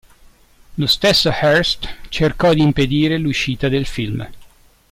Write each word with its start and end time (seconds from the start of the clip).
Lo 0.77 0.87
stesso 0.87 1.29
Hearst 1.29 1.87
cercò 2.09 2.55
di 2.55 2.63
impedire 2.63 3.19
l'uscita 3.19 3.69
del 3.69 3.85
film. 3.85 4.27